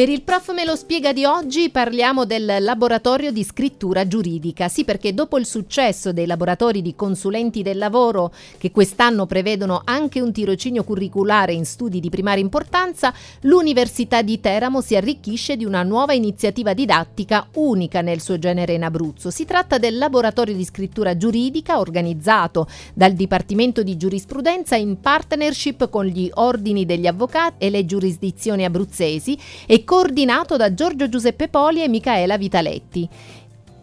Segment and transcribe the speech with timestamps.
[0.00, 4.66] Per il prof me lo spiega di oggi parliamo del laboratorio di scrittura giuridica.
[4.68, 10.22] Sì, perché dopo il successo dei laboratori di consulenti del lavoro che quest'anno prevedono anche
[10.22, 15.82] un tirocinio curriculare in studi di primaria importanza, l'Università di Teramo si arricchisce di una
[15.82, 19.30] nuova iniziativa didattica unica nel suo genere in Abruzzo.
[19.30, 26.06] Si tratta del laboratorio di scrittura giuridica organizzato dal Dipartimento di Giurisprudenza in partnership con
[26.06, 31.88] gli ordini degli avvocati e le giurisdizioni abruzzesi e coordinato da Giorgio Giuseppe Poli e
[31.88, 33.08] Micaela Vitaletti.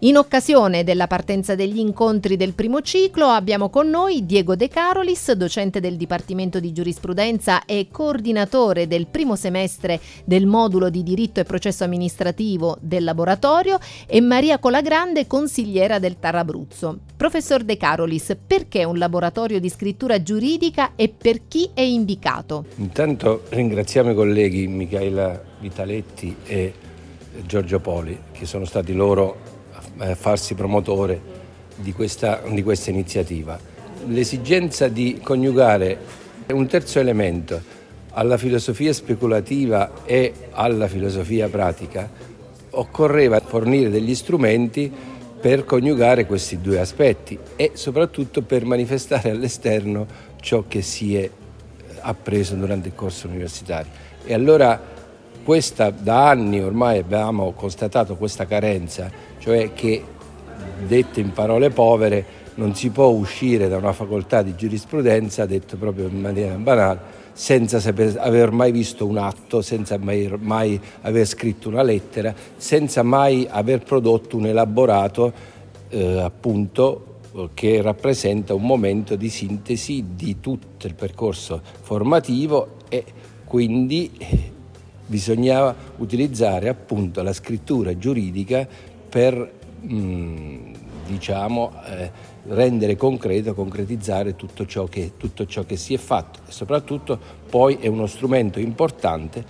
[0.01, 5.31] In occasione della partenza degli incontri del primo ciclo abbiamo con noi Diego De Carolis,
[5.31, 11.45] docente del Dipartimento di Giurisprudenza e coordinatore del primo semestre del modulo di diritto e
[11.45, 16.99] processo amministrativo del laboratorio e Maria Colagrande, consigliera del TAR Abruzzo.
[17.17, 22.65] Professor De Carolis, perché un laboratorio di scrittura giuridica e per chi è indicato?
[22.75, 26.73] Intanto ringraziamo i colleghi Michaela Vitaletti e
[27.47, 29.55] Giorgio Poli che sono stati loro
[29.97, 31.19] a farsi promotore
[31.75, 33.59] di questa, di questa iniziativa.
[34.07, 35.97] L'esigenza di coniugare
[36.47, 37.75] un terzo elemento
[38.11, 42.09] alla filosofia speculativa e alla filosofia pratica
[42.71, 44.91] occorreva fornire degli strumenti
[45.39, 50.07] per coniugare questi due aspetti e soprattutto per manifestare all'esterno
[50.41, 51.29] ciò che si è
[51.99, 53.91] appreso durante il corso universitario.
[54.25, 54.95] E allora
[55.43, 59.09] questa da anni ormai abbiamo constatato questa carenza,
[59.47, 60.03] cioè che
[60.85, 66.09] dette in parole povere non si può uscire da una facoltà di giurisprudenza, detto proprio
[66.09, 66.99] in maniera banale,
[67.31, 73.03] senza saper, aver mai visto un atto, senza mai, mai aver scritto una lettera, senza
[73.03, 75.31] mai aver prodotto un elaborato
[75.87, 77.19] eh, appunto
[77.53, 83.05] che rappresenta un momento di sintesi di tutto il percorso formativo e
[83.45, 84.11] quindi
[85.05, 90.73] bisognava utilizzare appunto la scrittura giuridica per mh, mm,
[91.07, 92.11] diciamo, eh,
[92.47, 97.19] rendere concreto, concretizzare tutto ciò, che, tutto ciò che si è fatto e soprattutto
[97.49, 99.43] poi è uno strumento importante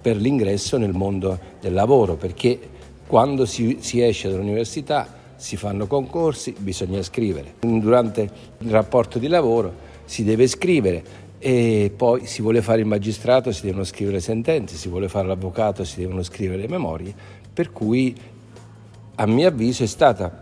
[0.00, 2.58] per l'ingresso nel mondo del lavoro perché
[3.06, 7.54] quando si, si esce dall'università si fanno concorsi, bisogna scrivere.
[7.60, 13.52] Durante il rapporto di lavoro si deve scrivere e poi si vuole fare il magistrato
[13.52, 17.14] si devono scrivere sentenze, si vuole fare l'avvocato si devono scrivere le memorie,
[17.52, 18.14] per cui
[19.16, 20.40] a mio avviso è stata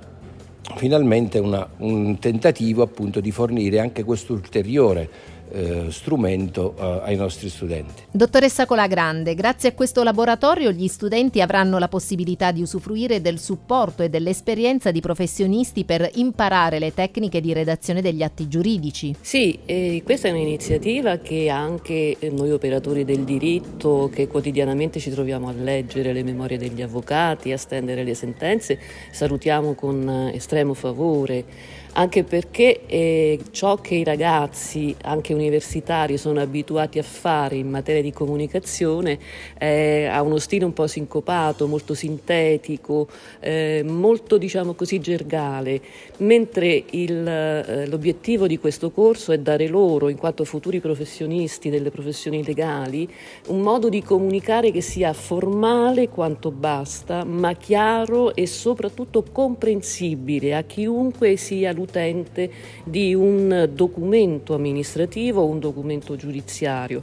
[0.77, 5.09] finalmente una, un tentativo appunto di fornire anche questo ulteriore
[5.53, 8.03] eh, strumento eh, ai nostri studenti.
[8.11, 14.03] Dottoressa Colagrande, grazie a questo laboratorio gli studenti avranno la possibilità di usufruire del supporto
[14.03, 19.15] e dell'esperienza di professionisti per imparare le tecniche di redazione degli atti giuridici.
[19.21, 25.49] Sì, eh, questa è un'iniziativa che anche noi operatori del diritto, che quotidianamente ci troviamo
[25.49, 28.79] a leggere le memorie degli avvocati, a stendere le sentenze,
[29.11, 31.45] salutiamo con eh, estremo favore
[31.95, 38.01] anche perché eh, ciò che i ragazzi, anche universitari, sono abituati a fare in materia
[38.01, 39.19] di comunicazione
[39.59, 43.09] eh, ha uno stile un po' sincopato, molto sintetico,
[43.41, 45.81] eh, molto diciamo così gergale,
[46.19, 51.91] mentre il, eh, l'obiettivo di questo corso è dare loro, in quanto futuri professionisti delle
[51.91, 53.07] professioni legali,
[53.49, 60.63] un modo di comunicare che sia formale quanto basta, ma chiaro e soprattutto comprensibile a
[60.63, 62.51] chiunque sia l'utente l'utente
[62.85, 67.03] di un documento amministrativo o un documento giudiziario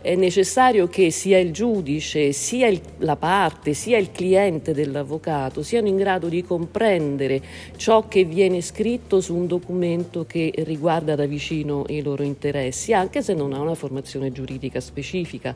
[0.00, 5.88] è necessario che sia il giudice, sia il, la parte, sia il cliente dell'avvocato siano
[5.88, 7.42] in grado di comprendere
[7.76, 13.22] ciò che viene scritto su un documento che riguarda da vicino i loro interessi, anche
[13.22, 15.54] se non ha una formazione giuridica specifica,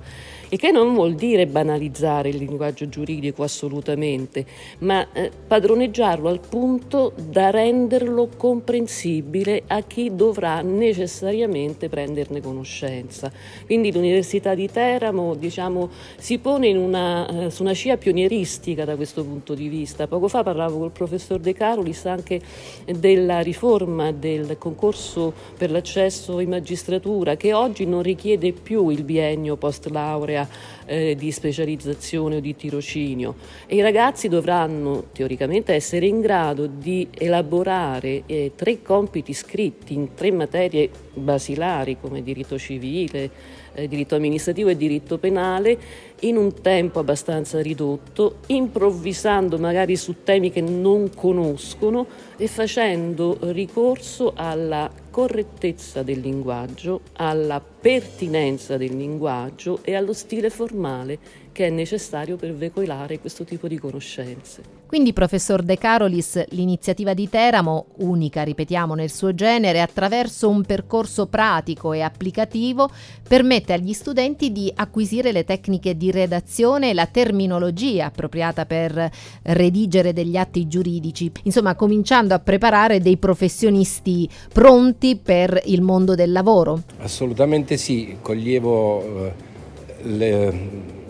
[0.49, 4.45] il che non vuol dire banalizzare il linguaggio giuridico assolutamente,
[4.79, 13.33] ma eh, padroneggiarlo al punto da renderlo comprensibile a chi dovrà necessariamente prenderne conoscenza.
[13.65, 18.97] Quindi l'università l'Università di Teramo diciamo, si pone una, eh, su una scia pionieristica da
[18.97, 20.09] questo punto di vista.
[20.09, 22.41] Poco fa parlavo col professor De Carolis anche
[22.85, 29.57] della riforma del concorso per l'accesso in magistratura che oggi non richiede più il biennio
[29.57, 30.49] post laurea
[30.87, 37.09] eh, di specializzazione o di tirocinio e i ragazzi dovranno teoricamente essere in grado di
[37.17, 43.31] elaborare eh, tre compiti scritti in tre materie basilari come diritto civile,
[43.75, 45.79] eh, diritto amministrativo e diritto penale
[46.21, 52.07] in un tempo abbastanza ridotto, improvvisando magari su temi che non conoscono
[52.37, 61.19] e facendo ricorso alla correttezza del linguaggio, alla pertinenza del linguaggio e allo stile formale
[61.53, 64.81] che è necessario per veicolare questo tipo di conoscenze.
[64.93, 71.29] Quindi, professor De Carolis, l'iniziativa di Teramo, unica, ripetiamo, nel suo genere, attraverso un percorso
[71.29, 72.91] pratico e applicativo,
[73.27, 79.11] permette agli studenti di acquisire le tecniche di redazione e la terminologia appropriata per
[79.45, 86.33] redigere degli atti giuridici, insomma, cominciando a preparare dei professionisti pronti per il mondo del
[86.33, 86.83] lavoro.
[86.99, 89.33] Assolutamente sì, coglievo eh,
[90.03, 91.01] le,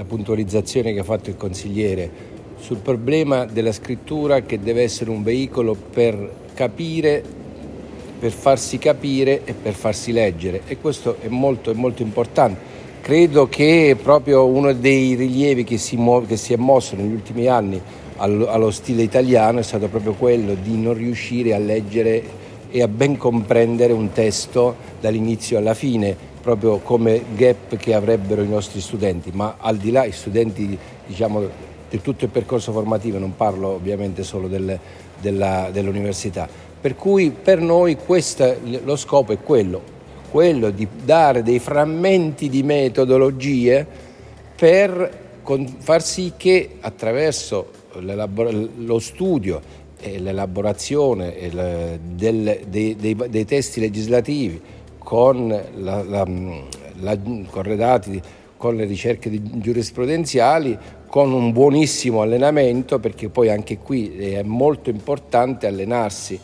[0.00, 2.10] la puntualizzazione che ha fatto il consigliere
[2.58, 7.22] sul problema della scrittura che deve essere un veicolo per capire,
[8.18, 12.78] per farsi capire e per farsi leggere e questo è molto, è molto importante.
[13.02, 17.46] Credo che proprio uno dei rilievi che si, muove, che si è mosso negli ultimi
[17.46, 17.78] anni
[18.16, 22.22] allo, allo stile italiano è stato proprio quello di non riuscire a leggere
[22.70, 28.48] e a ben comprendere un testo dall'inizio alla fine, proprio come gap che avrebbero i
[28.48, 31.48] nostri studenti, ma al di là i studenti diciamo,
[31.88, 34.78] di tutto il percorso formativo, non parlo ovviamente solo del,
[35.20, 36.48] della, dell'università.
[36.80, 38.54] Per cui per noi questa,
[38.84, 39.82] lo scopo è quello,
[40.30, 43.86] quello di dare dei frammenti di metodologie
[44.56, 45.18] per
[45.78, 49.60] far sì che attraverso lo studio
[49.98, 51.34] e l'elaborazione
[52.14, 54.60] dei, dei, dei, testi legislativi
[55.10, 56.24] con la, la,
[57.00, 57.18] la,
[57.50, 58.22] corredati
[58.56, 59.28] con le ricerche
[59.58, 60.78] giurisprudenziali,
[61.08, 66.38] con un buonissimo allenamento, perché poi anche qui è molto importante allenarsi.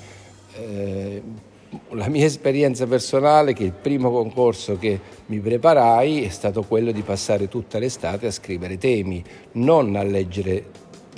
[0.57, 1.23] Eh,
[1.91, 7.03] la mia esperienza personale, che il primo concorso che mi preparai è stato quello di
[7.03, 9.23] passare tutta l'estate a scrivere temi,
[9.53, 10.65] non a leggere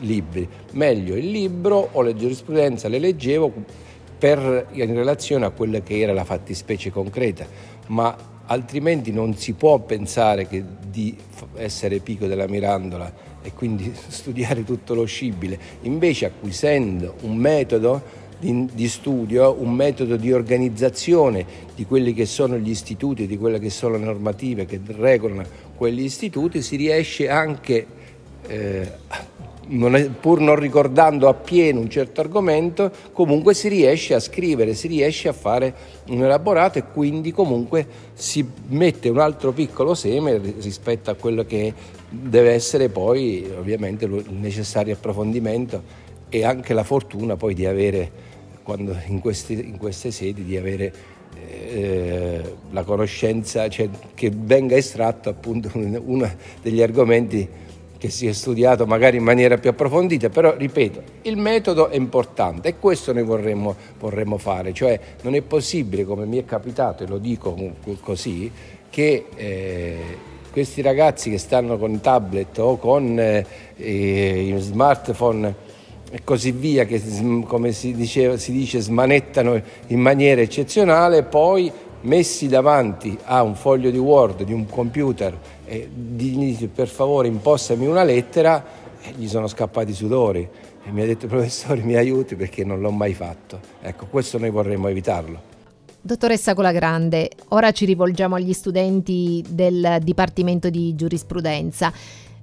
[0.01, 0.47] libri.
[0.73, 3.87] Meglio il libro o la giurisprudenza le leggevo
[4.19, 7.47] per, in relazione a quella che era la fattispecie concreta,
[7.87, 8.17] ma
[8.47, 11.17] altrimenti non si può pensare che di
[11.55, 18.69] essere Pico della Mirandola e quindi studiare tutto lo scibile, invece acquisendo un metodo di,
[18.73, 21.45] di, studio, un metodo di organizzazione
[21.75, 25.45] di quelli che sono gli istituti, di quelle che sono le normative che regolano
[25.77, 27.87] quegli istituti, si riesce anche
[28.47, 28.91] eh,
[29.69, 34.89] non è, pur non ricordando appieno un certo argomento, comunque si riesce a scrivere, si
[34.89, 35.75] riesce a fare
[36.09, 41.73] un elaborato e quindi comunque si mette un altro piccolo seme rispetto a quello che
[42.09, 48.11] deve essere poi ovviamente il necessario approfondimento e anche la fortuna poi di avere,
[48.63, 50.93] quando in, questi, in queste sedi, di avere
[51.69, 56.31] eh, la conoscenza, cioè che venga estratto appunto uno
[56.63, 57.67] degli argomenti
[57.99, 62.69] che si è studiato magari in maniera più approfondita, però ripeto, il metodo è importante
[62.69, 67.09] e questo noi vorremmo, vorremmo fare, cioè non è possibile, come mi è capitato, e
[67.09, 67.57] lo dico
[68.01, 68.51] così,
[68.89, 69.97] che eh,
[70.53, 75.67] questi ragazzi che stanno con tablet o con eh, smartphone
[76.11, 77.03] e così via, che
[77.45, 81.71] come si, diceva, si dice smanettano in maniera eccezionale, poi
[82.03, 87.87] messi davanti a un foglio di Word di un computer e gli per favore impostami
[87.87, 88.65] una lettera,
[89.17, 90.49] gli sono scappati i sudori
[90.85, 93.61] e mi ha detto professore mi aiuti perché non l'ho mai fatto.
[93.81, 95.57] Ecco, questo noi vorremmo evitarlo.
[96.01, 101.93] Dottoressa Colagrande, ora ci rivolgiamo agli studenti del Dipartimento di Giurisprudenza.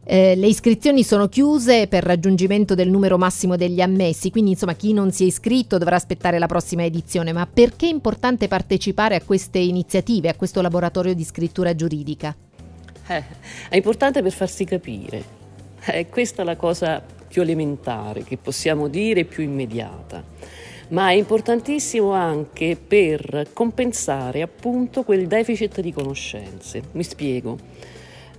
[0.08, 4.94] Eh, le iscrizioni sono chiuse per raggiungimento del numero massimo degli ammessi, quindi insomma chi
[4.94, 9.22] non si è iscritto dovrà aspettare la prossima edizione, ma perché è importante partecipare a
[9.22, 12.36] queste iniziative, a questo laboratorio di scrittura giuridica?
[13.08, 13.24] Eh,
[13.68, 15.24] è importante per farsi capire,
[15.80, 20.24] è questa la cosa più elementare che possiamo dire, più immediata,
[20.90, 26.84] ma è importantissimo anche per compensare appunto quel deficit di conoscenze.
[26.92, 27.95] Mi spiego.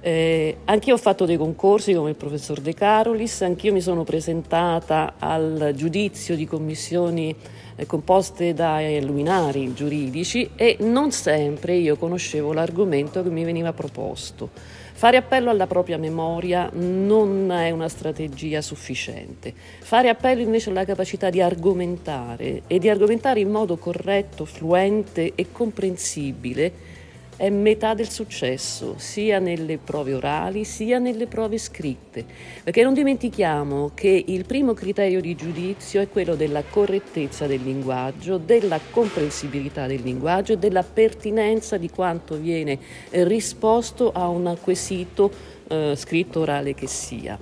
[0.07, 5.15] Eh, anch'io ho fatto dei concorsi come il professor De Carolis, anch'io mi sono presentata
[5.19, 7.35] al giudizio di commissioni
[7.75, 14.51] eh, composte da luminari giuridici e non sempre io conoscevo l'argomento che mi veniva proposto.
[14.93, 19.53] Fare appello alla propria memoria non è una strategia sufficiente.
[19.81, 25.47] Fare appello invece alla capacità di argomentare e di argomentare in modo corretto, fluente e
[25.51, 26.95] comprensibile
[27.37, 32.25] è metà del successo, sia nelle prove orali sia nelle prove scritte,
[32.65, 38.39] perché non dimentichiamo che il primo criterio di giudizio è quello della correttezza del linguaggio,
[38.39, 42.79] della comprensibilità del linguaggio e della pertinenza di quanto viene
[43.11, 45.31] risposto a un quesito
[45.69, 47.39] eh, scritto orale che sia.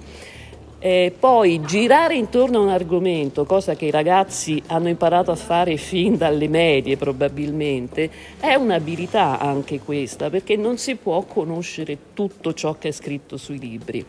[0.84, 5.78] Eh, poi girare intorno a un argomento, cosa che i ragazzi hanno imparato a fare
[5.78, 12.74] fin dalle medie probabilmente, è un'abilità anche questa, perché non si può conoscere tutto ciò
[12.74, 14.04] che è scritto sui libri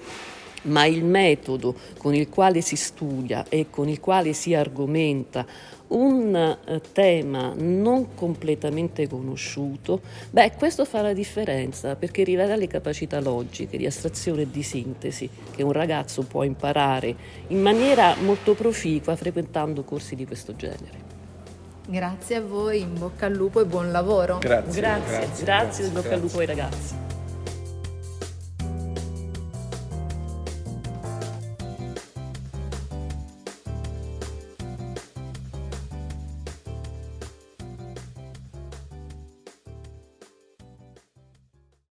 [0.65, 5.45] ma il metodo con il quale si studia e con il quale si argomenta
[5.87, 13.19] un eh, tema non completamente conosciuto, beh, questo fa la differenza perché rivela le capacità
[13.19, 17.15] logiche di astrazione e di sintesi che un ragazzo può imparare
[17.47, 21.13] in maniera molto proficua frequentando corsi di questo genere.
[21.87, 24.39] Grazie a voi, in bocca al lupo e buon lavoro.
[24.39, 27.04] Grazie, grazie, grazie, grazie, grazie in bocca al lupo ai ragazzi.